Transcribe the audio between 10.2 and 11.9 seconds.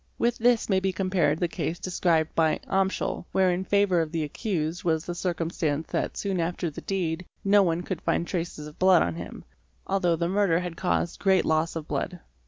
murder had caused great loss of